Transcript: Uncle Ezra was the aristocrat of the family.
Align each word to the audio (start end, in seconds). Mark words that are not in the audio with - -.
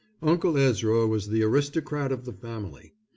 Uncle 0.23 0.57
Ezra 0.57 1.05
was 1.05 1.27
the 1.27 1.43
aristocrat 1.43 2.11
of 2.11 2.25
the 2.25 2.33
family. 2.33 2.95